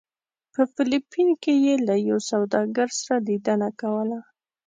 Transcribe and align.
په 0.53 0.61
فلپین 0.73 1.29
کې 1.43 1.53
یې 1.65 1.75
له 1.87 1.95
یو 2.09 2.19
سوداګر 2.29 2.89
سره 3.01 3.17
لیدنه 3.27 3.69
کوله. 3.81 4.19